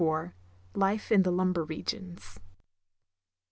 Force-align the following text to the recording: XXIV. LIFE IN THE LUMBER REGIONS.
XXIV. 0.03 0.33
LIFE 0.73 1.11
IN 1.11 1.21
THE 1.21 1.29
LUMBER 1.31 1.63
REGIONS. 1.63 2.39